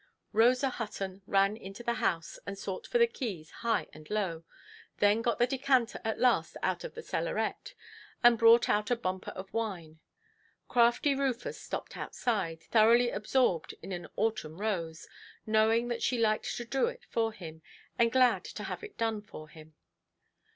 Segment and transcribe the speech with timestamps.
[0.33, 4.43] Rosa Hutton ran into the house, and sought for the keys high and low;
[4.97, 7.75] then got the decanter at last out of the cellaret,
[8.23, 9.99] and brought out a bumper of wine.
[10.67, 15.07] Crafty Rufus stopped outside, thoroughly absorbed in an autumn rose;
[15.45, 17.61] knowing that she liked to do it for him,
[17.99, 19.75] and glad to have it done for him.